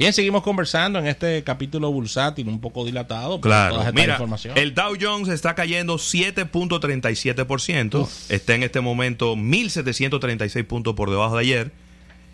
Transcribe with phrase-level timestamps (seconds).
[0.00, 3.38] Bien, seguimos conversando en este capítulo bursátil un poco dilatado.
[3.38, 4.18] Claro, mira,
[4.54, 11.42] el Dow Jones está cayendo 7.37%, está en este momento 1.736 puntos por debajo de
[11.42, 11.72] ayer,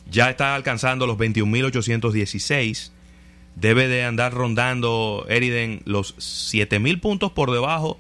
[0.09, 2.93] ya está alcanzando los 21.816,
[3.57, 7.99] debe de andar rondando Eriden los 7.000 puntos por debajo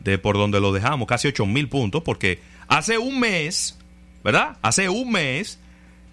[0.00, 3.78] de por donde lo dejamos, casi 8.000 puntos, porque hace un mes,
[4.22, 4.58] ¿verdad?
[4.60, 5.58] Hace un mes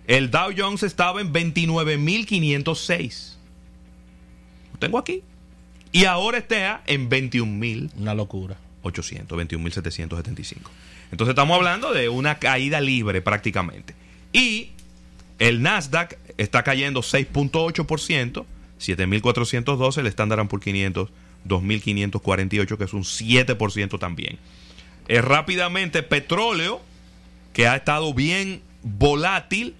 [0.08, 3.34] el Dow Jones estaba en 29.506.
[4.74, 5.24] Lo tengo aquí.
[5.92, 8.58] Y ahora está en 21.800, Una locura.
[8.84, 10.58] 21.775.
[11.12, 13.96] Entonces estamos hablando de una caída libre prácticamente.
[14.34, 14.72] Y
[15.40, 18.46] el Nasdaq está cayendo 6.8%,
[18.80, 21.10] 7.412, el Standard Poor's 500,
[21.48, 24.40] 2.548, que es un 7% también.
[25.08, 26.82] Eh, rápidamente, petróleo,
[27.54, 29.76] que ha estado bien volátil,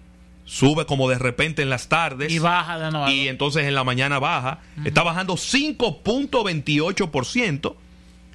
[0.46, 2.32] sube como de repente en las tardes.
[2.32, 3.10] Y baja de nuevo.
[3.10, 4.60] Y entonces en la mañana baja.
[4.86, 7.76] Está bajando 5.28%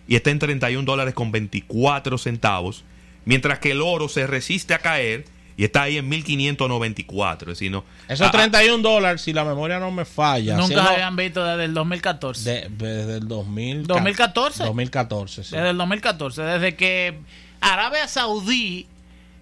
[0.06, 2.84] y está en 31 dólares con 24 centavos.
[3.24, 5.24] Mientras que el oro se resiste a caer
[5.56, 7.52] y está ahí en 1594.
[7.52, 7.84] Es decir, no.
[8.08, 10.56] Esos Ah, 31 dólares, si la memoria no me falla.
[10.56, 12.50] Nunca se habían visto desde el 2014.
[12.50, 14.64] de- desde el 2000, 2014.
[14.64, 15.54] 2014, sí.
[15.56, 16.42] Desde el 2014.
[16.42, 17.18] Desde que
[17.60, 18.86] Arabia Saudí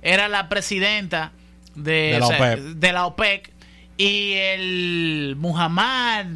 [0.02, 1.32] era la presidenta
[1.76, 2.58] de, De la o sea, OPEP.
[2.60, 3.52] de la OPEC
[3.98, 6.26] y el Muhammad,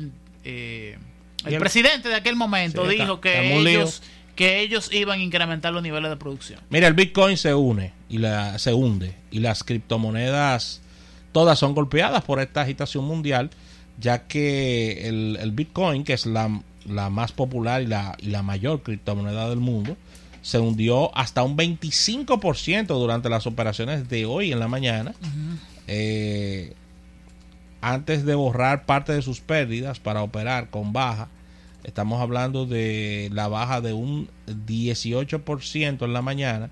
[0.44, 0.96] eh,
[1.44, 4.02] el, presidente de aquel momento, Sí, dijo está- que está ellos,
[4.36, 6.60] que ellos iban a incrementar los niveles de producción.
[6.70, 10.80] Mira, el Bitcoin se une y la, se hunde y las criptomonedas
[11.32, 13.50] todas son golpeadas por esta agitación mundial,
[13.98, 18.42] ya que el, el Bitcoin, que es la, la más popular y la, y la
[18.42, 19.96] mayor criptomoneda del mundo,
[20.42, 25.14] se hundió hasta un 25% durante las operaciones de hoy en la mañana,
[25.86, 26.74] eh,
[27.80, 31.28] antes de borrar parte de sus pérdidas para operar con baja.
[31.84, 36.70] Estamos hablando de la baja de un 18% en la mañana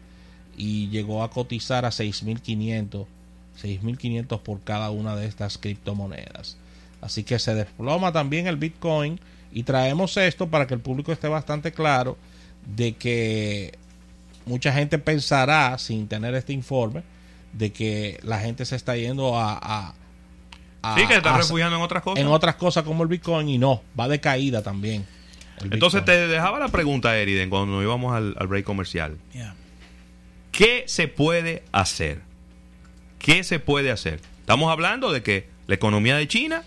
[0.57, 3.07] y llegó a cotizar a 6.500
[3.63, 6.57] 6.500 por cada una de estas criptomonedas.
[7.01, 9.21] Así que se desploma también el Bitcoin
[9.53, 12.17] y traemos esto para que el público esté bastante claro
[12.77, 13.77] de que
[14.47, 17.03] mucha gente pensará sin tener este informe
[17.53, 19.95] de que la gente se está yendo a, a-
[20.83, 22.21] a- Sí, que está a- refugiando en otras cosas.
[22.25, 25.07] en otras cosas como el Bitcoin y no, va de caída también.
[25.63, 26.19] Entonces Bitcoin.
[26.19, 29.17] te dejaba la pregunta, Eriden, cuando nos íbamos al, al break comercial.
[30.53, 32.21] ¿Qué se puede hacer?
[33.19, 34.21] ¿Qué se puede hacer?
[34.41, 36.63] Estamos hablando de que la economía de China,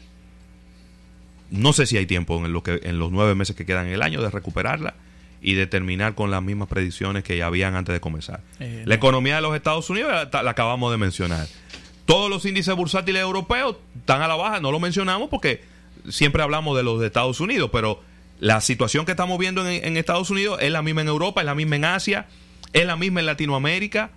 [1.50, 3.94] no sé si hay tiempo en, lo que, en los nueve meses que quedan en
[3.94, 4.94] el año de recuperarla
[5.42, 8.42] y de terminar con las mismas predicciones que ya habían antes de comenzar.
[8.60, 8.94] Eh, la no.
[8.94, 11.48] economía de los Estados Unidos la, la acabamos de mencionar.
[12.06, 15.64] Todos los índices bursátiles europeos están a la baja, no lo mencionamos porque
[16.10, 18.02] siempre hablamos de los de Estados Unidos, pero
[18.40, 21.46] la situación que estamos viendo en, en Estados Unidos es la misma en Europa, es
[21.46, 22.28] la misma en Asia,
[22.74, 24.12] es la misma en Latinoamérica.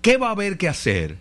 [0.00, 1.16] ¿Qué va a haber que hacer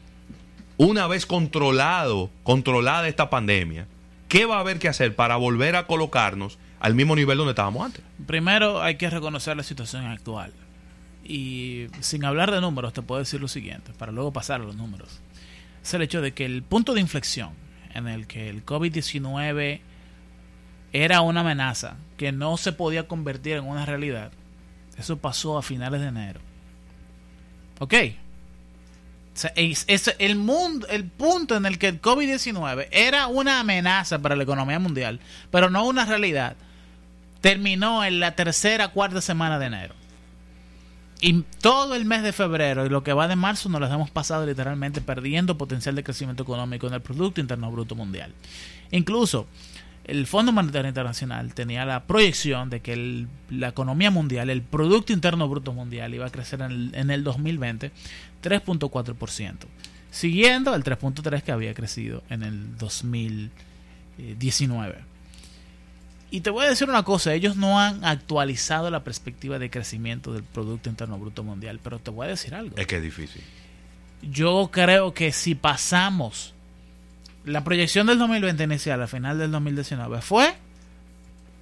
[0.77, 3.87] una vez controlado, controlada esta pandemia?
[4.27, 7.85] ¿Qué va a haber que hacer para volver a colocarnos al mismo nivel donde estábamos
[7.85, 8.03] antes?
[8.25, 10.51] Primero hay que reconocer la situación actual.
[11.23, 14.75] Y sin hablar de números, te puedo decir lo siguiente, para luego pasar a los
[14.75, 15.21] números.
[15.83, 17.51] Es el hecho de que el punto de inflexión
[17.93, 19.79] en el que el COVID-19
[20.91, 24.31] era una amenaza que no se podía convertir en una realidad,
[24.97, 26.41] eso pasó a finales de enero.
[27.79, 27.93] ¿Ok?
[29.55, 34.77] El, mundo, el punto en el que el COVID-19 era una amenaza para la economía
[34.77, 35.19] mundial,
[35.49, 36.57] pero no una realidad,
[37.41, 39.95] terminó en la tercera, cuarta semana de enero.
[41.23, 44.09] Y todo el mes de febrero y lo que va de marzo nos las hemos
[44.09, 48.33] pasado literalmente perdiendo potencial de crecimiento económico en el Producto Interno Bruto Mundial.
[48.89, 49.45] Incluso
[50.05, 55.13] el Fondo Monetario Internacional tenía la proyección de que el- la economía mundial, el Producto
[55.13, 57.91] Interno Bruto Mundial, iba a crecer en el, en el 2020
[58.41, 59.67] 3.4%,
[60.09, 65.10] siguiendo el 3.3% que había crecido en el 2019.
[66.31, 70.31] Y te voy a decir una cosa, ellos no han actualizado la perspectiva de crecimiento
[70.31, 72.77] del Producto Interno Bruto Mundial, pero te voy a decir algo.
[72.77, 73.43] Es que es difícil.
[74.21, 76.53] Yo creo que si pasamos
[77.43, 80.55] la proyección del 2020 inicial al final del 2019 fue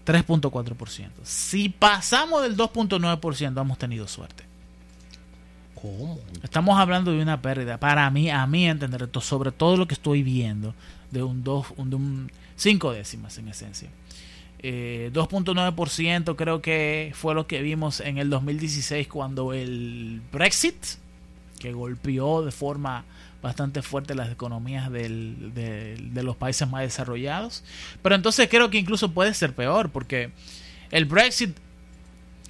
[0.06, 1.10] 3.4%.
[1.24, 4.44] Si pasamos del 2.9% hemos tenido suerte.
[5.82, 6.20] ¿Cómo?
[6.44, 9.94] Estamos hablando de una pérdida, para mí, a mí entender esto, sobre todo lo que
[9.94, 10.76] estoy viendo,
[11.10, 13.90] de un 2, un, de un 5 décimas en esencia.
[14.62, 20.76] Eh, 2.9% creo que fue lo que vimos en el 2016 cuando el Brexit
[21.60, 23.06] que golpeó de forma
[23.42, 27.64] bastante fuerte las economías del- de, de los países más desarrollados.
[28.02, 30.32] Pero entonces creo que incluso puede ser peor, porque
[30.92, 31.56] el Brexit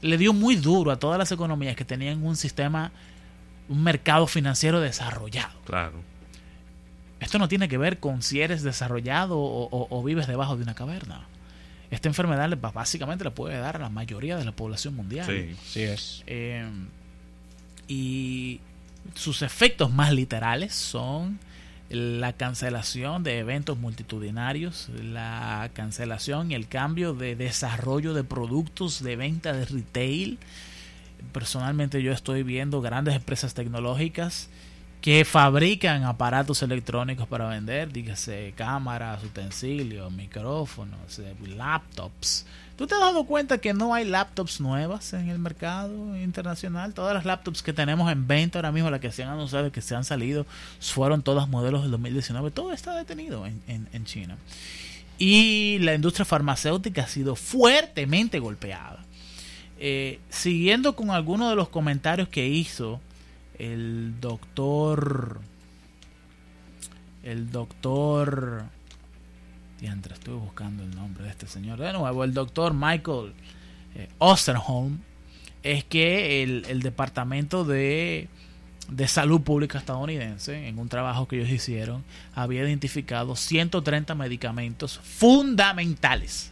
[0.02, 2.92] le dio muy duro a todas las economías que tenían un sistema,
[3.68, 5.54] un mercado financiero desarrollado.
[5.66, 5.94] Claro.
[7.20, 10.64] Esto no tiene que ver con si eres desarrollado o, o- o vives debajo de
[10.64, 11.28] una caverna.
[11.92, 15.26] Esta enfermedad le- básicamente le puede dar a la mayoría de la población mundial.
[15.28, 15.56] Sí.
[15.66, 16.24] Sí es.
[16.28, 16.68] Eh,
[17.88, 18.60] y
[19.16, 21.40] sus efectos más literales son
[21.90, 29.16] la cancelación de eventos multitudinarios, la cancelación y el cambio de desarrollo de productos de
[29.16, 30.38] venta de retail.
[31.34, 34.50] Personalmente yo estoy viendo grandes empresas tecnológicas
[35.02, 42.46] que fabrican aparatos electrónicos para vender, dígase cámaras, utensilios, micrófonos, eh, laptops.
[42.76, 46.94] ¿Tú te has dado cuenta que no hay laptops nuevas en el mercado internacional?
[46.94, 49.82] Todas las laptops que tenemos en venta ahora mismo, las que se han anunciado, que
[49.82, 50.46] se han salido,
[50.80, 52.52] fueron todas modelos del 2019.
[52.52, 54.38] Todo está detenido en, en- en China.
[55.18, 59.04] Y la industria farmacéutica ha sido fuertemente golpeada.
[59.78, 63.00] Eh, siguiendo con algunos de los comentarios que hizo
[63.60, 65.42] el doctor
[67.24, 68.64] el doctor
[69.80, 71.80] diantre, estoy buscando el nombre de este señor.
[71.80, 73.34] De nuevo el doctor Michael
[73.96, 75.00] eh, Osterholm
[75.64, 78.30] es que el, el departamento de
[78.90, 82.04] de salud pública estadounidense en un trabajo que ellos hicieron
[82.34, 86.52] había identificado 130 medicamentos fundamentales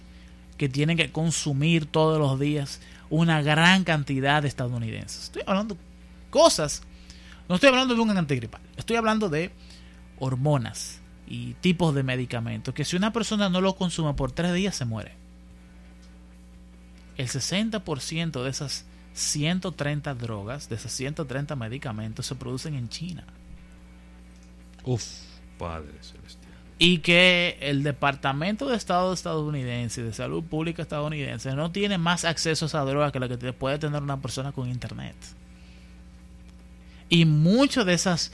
[0.57, 5.25] que tienen que consumir todos los días una gran cantidad de estadounidenses.
[5.25, 5.77] Estoy hablando
[6.29, 6.83] cosas
[7.47, 9.51] no estoy hablando de un antigripal, estoy hablando de
[10.19, 14.75] hormonas y tipos de medicamentos que si una persona no lo consume por tres días
[14.75, 15.13] se muere.
[17.17, 23.25] El 60% de esas 130 drogas, de esos 130 medicamentos se producen en China.
[24.83, 25.03] Uf.
[25.57, 26.53] Padre celestial.
[26.79, 32.65] Y que el Departamento de Estado estadounidense, de Salud Pública estadounidense, no tiene más acceso
[32.65, 35.15] a esa droga que la que puede tener una persona con internet.
[37.09, 38.31] Y muchos de esas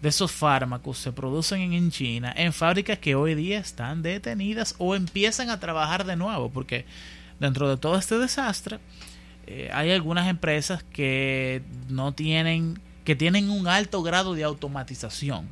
[0.00, 4.96] de esos fármacos se producen en China en fábricas que hoy día están detenidas o
[4.96, 6.86] empiezan a trabajar de nuevo porque
[7.38, 8.80] dentro de todo este desastre
[9.46, 15.46] eh, hay algunas empresas que no tienen que tienen un alto grado de automatización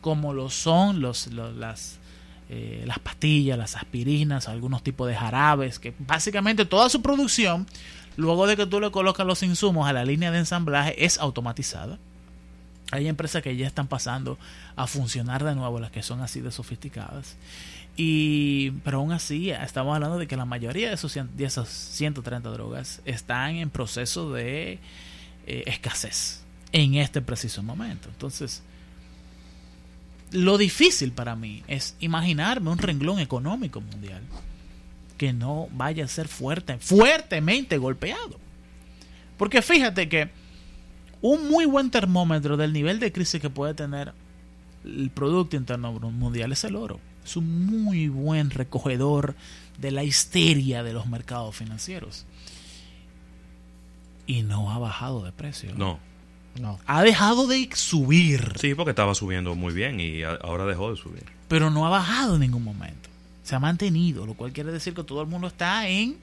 [0.00, 1.98] como lo son los, los- las
[2.48, 7.66] eh, las pastillas, las aspirinas, algunos tipos de jarabes, que básicamente toda su producción,
[8.16, 11.98] luego de que tú le colocas los insumos a la línea de ensamblaje, es automatizada.
[12.90, 14.38] Hay empresas que ya están pasando
[14.76, 17.36] a funcionar de nuevo, las que son así de sofisticadas.
[17.96, 23.56] Y, pero aún así, estamos hablando de que la mayoría de, esas 130 drogas están
[23.56, 24.78] en proceso de
[25.46, 26.42] eh, escasez
[26.72, 28.08] en este preciso momento.
[28.08, 28.62] Entonces,
[30.32, 34.22] lo difícil para mí es imaginarme un renglón económico mundial
[35.18, 38.38] que no vaya a ser fuerte, fuertemente golpeado.
[39.36, 40.30] Porque fíjate que
[41.22, 44.12] un muy buen termómetro del nivel de crisis que puede tener
[44.84, 47.00] el Producto Interno Mundial es el oro.
[47.24, 49.34] Es un muy buen recogedor
[49.78, 52.26] de la histeria de los mercados financieros.
[54.26, 55.74] Y no ha bajado de precio.
[55.76, 55.98] No.
[56.58, 56.78] No.
[56.86, 58.54] Ha dejado de subir.
[58.58, 61.24] Sí, porque estaba subiendo muy bien y ahora dejó de subir.
[61.48, 63.08] pero no ha bajado en ningún momento.
[63.42, 66.16] Se ha mantenido, lo cual quiere decir que todo el mundo está en...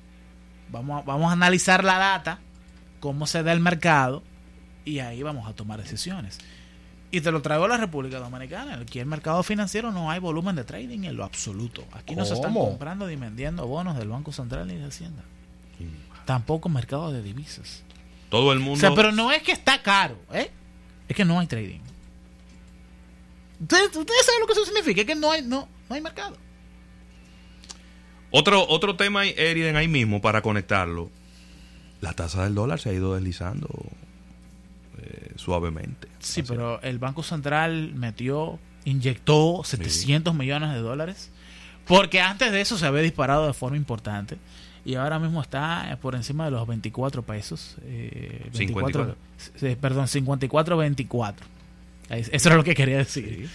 [0.70, 2.39] Vamos a, vamos a analizar la data,
[3.00, 4.22] cómo se da el mercado,
[4.88, 6.38] y ahí vamos a tomar decisiones.
[7.12, 8.75] Y te lo traigo a la República Dominicana.
[8.75, 11.86] Aquí en el mercado financiero no hay volumen de trading en lo absoluto.
[11.94, 15.24] Aquí no se están comprando ni vendiendo bonos del Banco Central ni de Hacienda.
[16.25, 17.84] Tampoco mercado de divisas.
[18.29, 18.79] Todo el O mundo.
[18.79, 20.51] sea, pero no es que está caro, ¿eh?
[21.08, 21.79] Es que no hay trading.
[23.62, 26.36] Ustedes, ustedes saben lo que eso significa, es que no hay, no, no hay mercado.
[28.32, 31.10] Otro, otro tema, Eriden, ahí mismo para conectarlo.
[32.01, 33.70] La tasa del dólar se ha ido deslizando
[35.10, 36.08] eh, suavemente.
[36.20, 41.32] Sí, pero el Banco Central metió, inyectó 700 millones de dólares,
[41.86, 44.38] porque antes de eso se había disparado de forma importante
[44.86, 47.76] y ahora mismo está por encima de los 24 pesos.
[47.84, 49.16] Eh, 24,
[49.58, 51.34] sí, perdón, 54-24.
[52.10, 53.50] Es- Eso era lo que quería decir.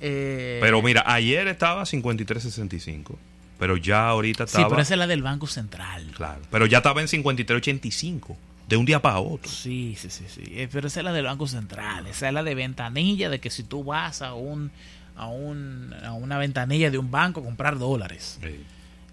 [0.00, 3.16] Eh, Pero mira, ayer estaba 53.65.
[3.58, 4.68] Pero ya ahorita sí, estaba.
[4.68, 6.06] pero esa es la del Banco Central.
[6.14, 6.40] Claro.
[6.50, 8.36] Pero ya estaba en 53.85.
[8.68, 9.50] De un día para otro.
[9.50, 10.42] Sí, sí, sí, sí.
[10.46, 12.06] Eh, Pero esa es la del Banco Central.
[12.06, 14.70] Esa es la de ventanilla, de que si tú vas a un
[15.16, 18.38] a, un, a una ventanilla de un banco a comprar dólares.
[18.42, 18.60] Sí.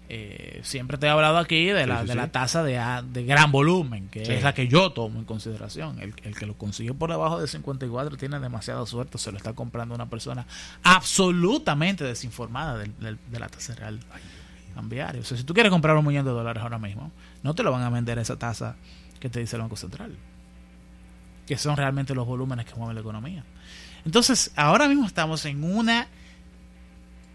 [0.08, 2.80] Eh, siempre te he hablado aquí de la, Sí, sí, de la tasa de,
[3.12, 5.98] de gran volumen, que es la que yo tomo en consideración.
[6.00, 9.52] El, el que lo consiguió por debajo de 54 tiene demasiada suerte, se lo está
[9.54, 10.46] comprando una persona
[10.84, 13.98] absolutamente desinformada del- de la tasa real
[14.74, 15.20] cambiaria.
[15.20, 17.10] O sea, si tú quieres comprar un millón de dólares ahora mismo,
[17.42, 18.76] no te lo van a vender a esa tasa
[19.18, 20.16] que te dice el Banco Central,
[21.46, 23.44] que son realmente los volúmenes que mueven la economía.
[24.04, 26.08] Entonces, ahora mismo estamos en una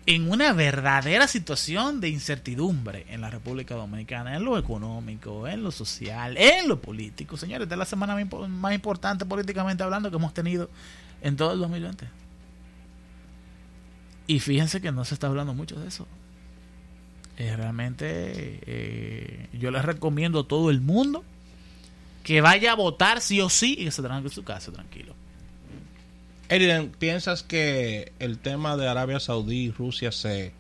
[0.08, 5.70] en una verdadera situación de incertidumbre en la República Dominicana, en lo económico, en lo
[5.72, 7.38] social, en lo político.
[7.38, 10.72] Señores, esta es la semana más impo- más importante políticamente hablando que hemos tenido
[11.22, 12.08] en todo el 2020.
[14.28, 16.08] Y fíjense que no se está hablando mucho de eso.
[17.38, 21.24] Eh, realmente eh, yo les recomiendo a todo el mundo
[22.24, 25.14] que vaya a votar sí o sí y que se tranque en su casa tranquilo.
[26.50, 30.52] Eriden, ¿piensas que el tema de Arabia Saudí y Rusia se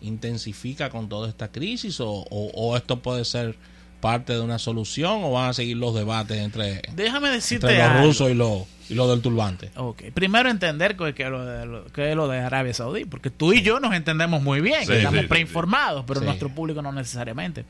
[0.00, 3.56] intensifica con toda esta crisis o, o- o esto puede ser
[4.00, 7.88] parte de una solución o van a seguir los debates entre, Déjame decirte entre los
[7.92, 8.06] algo.
[8.06, 9.70] rusos y los y los del turbante?
[9.76, 13.30] Ok, primero entender que, que lo de, lo- que es lo de Arabia Saudí, porque
[13.30, 16.26] tú y yo nos entendemos muy bien, Sí, estamos sí, sí, preinformados, pero Sí.
[16.26, 17.64] nuestro público no necesariamente.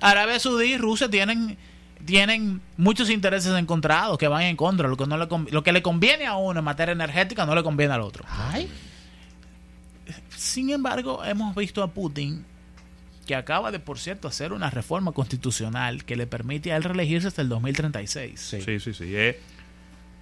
[0.00, 1.56] Arabia Saudí y Rusia tienen
[2.08, 5.82] tienen muchos intereses encontrados que van en contra, lo que no le lo que le
[5.82, 8.24] conviene a uno en materia energética no le conviene al otro.
[8.28, 8.68] Ay,
[10.36, 12.44] Sin embargo, hemos visto a Putin
[13.26, 17.28] que acaba de, por cierto, hacer una reforma constitucional que le permite a él reelegirse
[17.28, 18.40] hasta el 2036.
[18.40, 19.14] sí, sí, Sí, sí, sí.
[19.14, 19.36] Es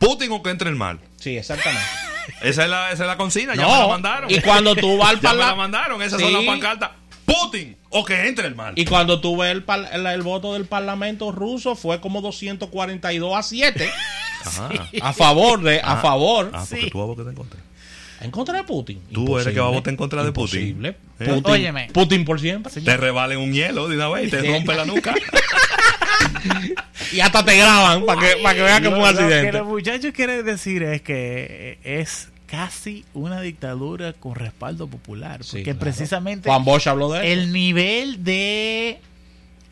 [0.00, 0.98] Putin o que entre el mal.
[1.24, 1.84] exactamente.
[2.42, 4.30] Esa es la, esa es la consigna, ya No, me la mandaron.
[4.30, 6.24] y cuando tú vas al ya me la parla- mandaron, esas Sí.
[6.24, 6.90] son las pancartas.
[7.26, 8.72] Putin o que entre el mal.
[8.76, 13.42] Y cuando tú ves el, el, el voto del Parlamento ruso fue como 242 a
[13.42, 13.90] 7
[14.44, 14.68] Ajá.
[15.02, 16.90] a favor de a Ah, favor Ah, porque Sí.
[16.90, 17.60] tú vas a votar en contra.
[18.20, 19.02] en contra de Putin.
[19.12, 20.60] Tú eres que va a votar en contra de Putin.
[20.68, 20.88] Imposible.
[21.18, 21.24] ¿Eh?
[21.34, 21.88] Putin, Óyeme.
[21.92, 22.72] Putin por siempre.
[22.80, 24.46] Te revalen un hielo de una vez y te Sí.
[24.48, 25.14] rompe la nuca.
[27.12, 29.24] Y hasta te graban para que, para que vean que fue un Lo- Lo que
[29.24, 29.58] accidente.
[29.58, 35.42] los muchachos quieren decir es que es casi una dictadura con respaldo popular.
[35.44, 35.78] Sí, Porque claro.
[35.80, 37.26] precisamente Juan Bosch habló de eso.
[37.40, 39.00] el nivel de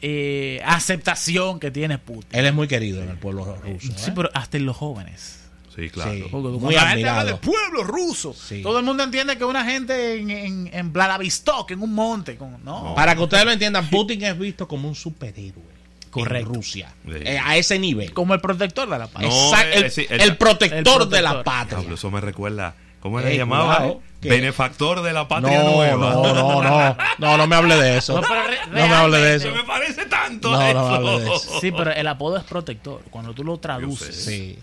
[0.03, 2.29] eh, aceptación que tiene Putin.
[2.33, 3.93] Él es muy querido en el pueblo ruso.
[3.97, 4.13] Sí, ¿eh?
[4.15, 5.41] pero hasta en los jóvenes.
[5.75, 6.13] Sí, claro.
[6.13, 6.21] Sí.
[6.21, 7.19] Muy cuando la gente admirado.
[7.21, 8.63] habla de pueblo ruso, Sí.
[8.63, 12.63] todo el mundo entiende que una gente en, en, en Vladivostok, en un monte, con,
[12.65, 12.95] no.
[12.95, 15.74] Para que ustedes lo entiendan, Putin es visto como un superhéroe
[16.23, 16.49] Correcto.
[16.51, 16.93] en Rusia.
[17.07, 17.13] Sí.
[17.25, 18.13] Eh, a ese nivel.
[18.13, 19.07] como el protector de la.
[19.07, 21.79] No, Exact- eh, el, sí, el el- protector, el de la patria.
[21.93, 22.75] Eso me recuerda.
[23.01, 23.77] ¿Cómo llamaba?
[23.77, 24.01] cuidado, eh?
[24.23, 26.15] que- Benefactor de la No, patria nueva.
[26.15, 28.15] no, no, no, no, no me hable de eso.
[28.19, 29.51] No, re- No me hable de eso.
[29.55, 31.61] Me parece tanto No, no me hable de eso.
[31.61, 33.03] Sí, pero el apodo es protector.
[33.11, 34.25] Cuando tú lo traduces.
[34.25, 34.59] Sí.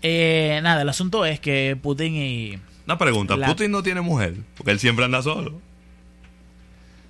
[0.00, 2.58] Eh, nada, el asunto es que Putin y.
[2.86, 5.60] Una pregunta, La- Putin no tiene mujer, porque él siempre anda solo.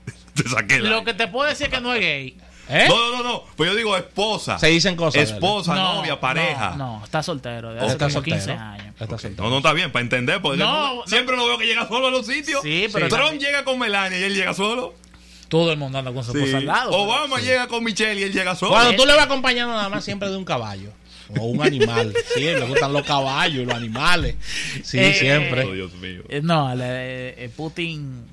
[0.35, 0.91] Te saqué la...
[0.91, 2.37] Lo que te puedo decir es que no es gay.
[2.69, 2.87] ¿Eh?
[2.89, 4.59] No, no, no, no, pues yo digo esposa.
[4.59, 5.23] Se dicen cosas.
[5.31, 6.71] Esposa, No, novia, pareja.
[6.77, 7.73] No, no, está soltero.
[7.75, 8.37] De hace Está como soltero.
[8.37, 8.87] 15 años.
[8.99, 9.43] Está Ok, soltero.
[9.45, 11.07] No, no está bien, para entender, porque No, no.
[11.07, 12.63] siempre lo veo que llega solo a los sitios.
[12.63, 14.95] Sí, pero Trump también- llega con Melania y él llega solo.
[15.49, 16.39] Todo el mundo anda con su Sí.
[16.39, 16.91] esposa al lado.
[16.91, 18.73] pero- Obama llega con Michelle y él llega solo.
[18.73, 20.91] Cuando tú le vas acompañando nada más siempre de un caballo
[21.39, 22.15] o un animal.
[22.35, 24.37] Sí, le gustan los caballos y los animales.
[24.83, 25.65] Sí, Eh, siempre.
[25.65, 26.23] Oh, Dios mío.
[26.29, 28.25] Eh, no, le- eh, Putin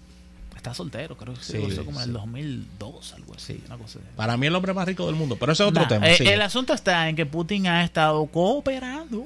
[0.60, 2.10] está soltero, creo que se Sí, como en sí.
[2.10, 3.62] el 2002, algo así.
[3.66, 4.00] Una cosa.
[4.16, 6.08] Para mí el hombre más rico del mundo, pero ese es otro Nah, tema.
[6.10, 9.26] eh, el asunto está en que Putin ha estado cooperando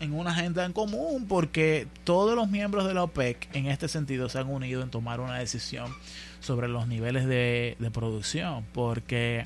[0.00, 4.28] en una agenda en común porque todos los miembros de la OPEC en este sentido
[4.30, 5.94] se han unido en tomar una decisión
[6.40, 9.44] sobre los niveles de, de producción porque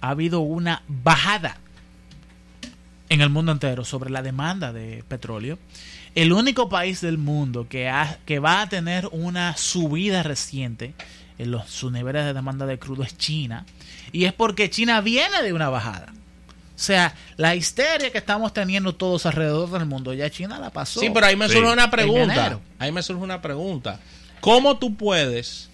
[0.00, 1.58] ha habido una bajada
[3.12, 5.58] en el mundo entero sobre la demanda de petróleo.
[6.14, 10.94] El único país del mundo que, ha- que va a tener una subida reciente
[11.38, 13.64] en los, sus niveles de demanda de crudo es China.
[14.12, 16.12] Y es porque China viene de una bajada.
[16.74, 21.00] O sea, la histeria que estamos teniendo todos alrededor del mundo, ya China la pasó.
[21.00, 21.54] Sí, pero ahí me Sí.
[21.54, 22.58] surge una pregunta.
[22.78, 24.00] Ahí me surge una pregunta.
[24.40, 25.68] ¿Cómo tú puedes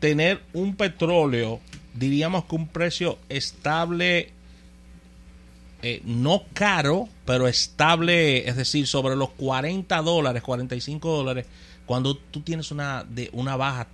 [0.00, 1.60] tener un petróleo,
[1.94, 4.32] diríamos que un precio estable,
[5.82, 11.46] eh, no caro, pero estable, es decir, sobre los 40 dólares, 45 dólares,
[11.86, 13.86] cuando tú tienes una, de, una baja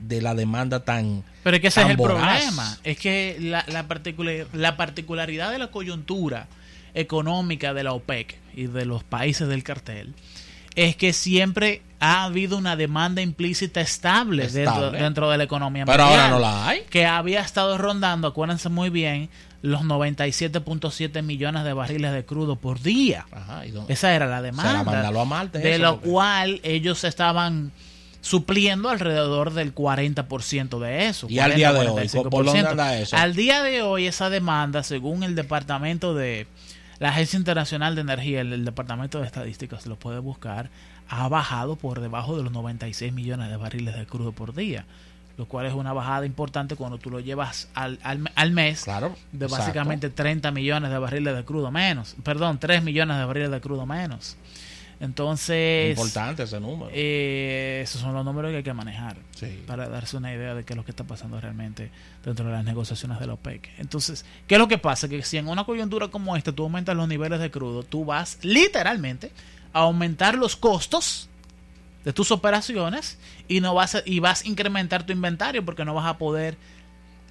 [0.00, 1.22] de la demanda tan...
[1.42, 2.16] Pero es que ese es el voraz?
[2.40, 2.78] problema.
[2.84, 6.48] Es que la, la, particular- la particularidad de la coyuntura
[6.94, 10.14] económica de la OPEC y de los países del cartel
[10.76, 14.98] es que siempre ha habido una demanda implícita estable, Dentro, Estable.
[15.00, 16.20] dentro de la economía Pero mundial.
[16.20, 16.82] ahora no la hay.
[16.90, 19.30] Que había estado rondando, acuérdense muy bien,
[19.64, 23.24] los 97.7 millones de barriles de crudo por día.
[23.32, 23.92] Ajá, ¿y dónde?
[23.94, 24.84] Esa era la demanda.
[24.84, 27.72] Mandarlo a Marte, de eso, lo porque- cual ellos estaban
[28.20, 31.26] supliendo alrededor del 40% de eso.
[31.30, 32.30] Y al día de hoy, 45%.
[32.30, 33.16] ¿por dónde anda eso?
[33.16, 36.46] Al día de hoy esa demanda, según el departamento de
[36.98, 40.70] la Agencia Internacional de Energía, el, el departamento de estadísticas, se lo puede buscar,
[41.08, 44.84] ha bajado por debajo de los 96 millones de barriles de crudo por día,
[45.36, 49.16] lo cual es una bajada importante cuando tú lo llevas al, al, al mes Claro.
[49.32, 49.64] de exacto.
[49.64, 53.84] básicamente 30 millones de barriles de crudo menos, perdón, 3 millones de barriles de crudo
[53.86, 54.36] menos.
[55.00, 56.88] Entonces, Importante ese número.
[56.94, 59.62] eh, esos son los números que hay que manejar Sí.
[59.66, 61.90] para darse una idea de qué es lo que está pasando realmente
[62.24, 63.70] dentro de las negociaciones de la OPEC.
[63.78, 65.08] Entonces, ¿qué es lo que pasa?
[65.08, 68.38] Que si en una coyuntura como esta tú aumentas los niveles de crudo, tú vas
[68.42, 69.32] literalmente
[69.72, 71.28] a aumentar los costos
[72.04, 73.18] de tus operaciones
[73.48, 76.56] y no vas a, y vas a incrementar tu inventario porque no vas a poder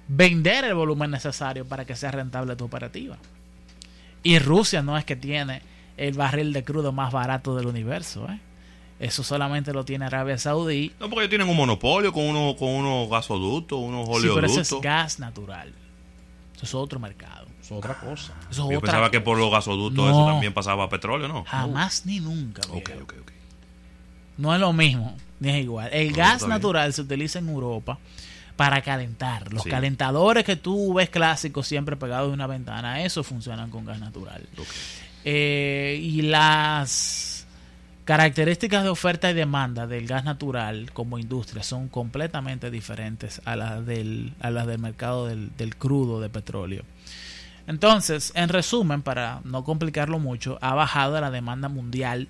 [0.08, 3.16] vender el volumen necesario para que sea rentable tu operativa.
[4.22, 5.62] Y Rusia no es que tiene
[5.96, 8.40] el barril de crudo más barato del universo, ¿eh?
[9.00, 12.68] Eso solamente lo tiene Arabia Saudí No, porque ellos tienen un monopolio con unos con
[12.70, 14.58] unos gasoductos, unos Sí, pero oleoductos.
[14.66, 15.72] ese es gas natural.
[16.54, 17.46] Eso es otro mercado.
[17.60, 18.32] Es otra cosa.
[18.42, 20.10] Eso es Yo otra pensaba que por los gasoductos No.
[20.10, 21.44] eso también pasaba petróleo, ¿no?
[21.44, 22.62] Jamás ni nunca.
[22.70, 23.32] Ok, ok, ok.
[24.36, 25.90] No es lo mismo, ni es igual.
[25.92, 27.98] El No, gas natural se utiliza en Europa
[28.56, 29.52] para calentar.
[29.52, 29.70] Los Sí.
[29.70, 34.46] calentadores que tú ves clásicos siempre pegados de una ventana, eso funcionan con gas natural.
[35.24, 37.46] Eh, y las
[38.04, 43.86] características de oferta y demanda del gas natural como industria son completamente diferentes a las
[43.86, 46.84] del, a las del mercado del, del crudo de petróleo.
[47.66, 52.28] Entonces, en resumen, para no complicarlo mucho, ha bajado la demanda mundial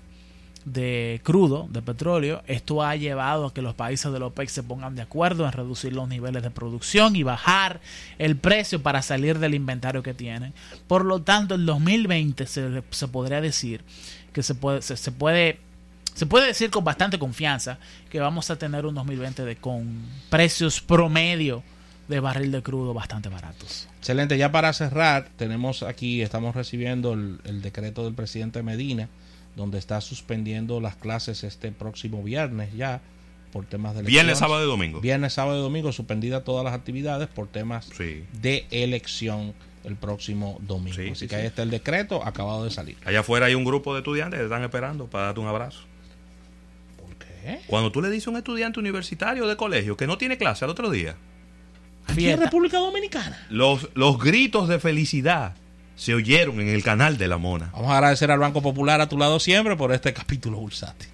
[0.65, 2.41] de crudo, de petróleo.
[2.47, 5.51] Esto ha llevado a que los países de la OPEC se pongan de acuerdo en
[5.51, 7.79] reducir los niveles de producción y bajar
[8.17, 10.53] el precio para salir del inventario que tienen.
[10.87, 13.83] Por lo tanto, en 2020 se, se podría decir
[14.33, 15.59] que se puede, se, puede
[16.15, 17.77] se puede decir con bastante confianza
[18.09, 21.63] que vamos a tener un 2020 de, con precios promedio
[22.07, 23.87] de barril de crudo bastante baratos.
[23.99, 29.09] Excelente, ya para cerrar, tenemos aquí, estamos recibiendo el decreto del presidente Medina,
[29.55, 33.01] donde está suspendiendo las clases este próximo viernes ya
[33.51, 34.39] por temas de Viernes, elecciones.
[34.39, 34.99] sábado y domingo.
[35.01, 38.25] Viernes, sábado y domingo, suspendida todas las actividades por temas Sí.
[38.41, 39.53] de elección
[39.85, 40.95] el próximo domingo.
[40.95, 41.41] Sí, Así sí, que sí.
[41.41, 42.97] ahí está el decreto, acabado de salir.
[43.05, 45.81] Allá afuera hay un grupo de estudiantes que están esperando para darte un abrazo.
[46.97, 47.61] ¿Por qué?
[47.67, 50.71] Cuando tú le dices a un estudiante universitario de colegio que no tiene clase al
[50.71, 51.15] otro día,
[52.07, 52.39] Aquí en.
[52.39, 53.45] República Dominicana.
[53.49, 55.55] los, los gritos de felicidad
[55.95, 57.69] se oyeron en el canal de la Mona.
[57.73, 61.09] Vamos a agradecer al Banco Popular a tu lado siempre por este capítulo bursátil.